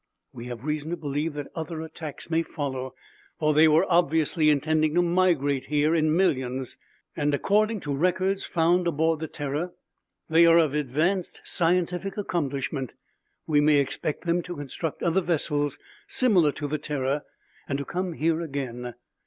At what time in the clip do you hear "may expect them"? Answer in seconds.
13.61-14.41